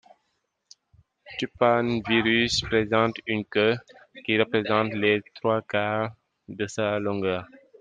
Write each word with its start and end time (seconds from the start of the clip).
Tupanvirus 1.37 2.61
présente 2.63 3.17
une 3.27 3.45
queue 3.45 3.77
qui 4.25 4.39
représente 4.39 4.93
les 4.93 5.21
trois 5.35 5.61
quarts 5.61 6.15
de 6.47 6.65
sa 6.65 6.97
longueur. 6.97 7.45